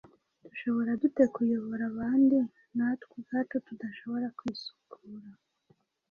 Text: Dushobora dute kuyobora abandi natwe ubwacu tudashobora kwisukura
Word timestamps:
Dushobora 0.43 0.91
dute 1.01 1.23
kuyobora 1.33 1.83
abandi 1.91 2.37
natwe 2.77 3.11
ubwacu 3.17 3.55
tudashobora 3.67 4.27
kwisukura 4.37 5.29